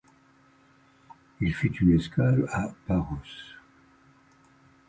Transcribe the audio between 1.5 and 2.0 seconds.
fit une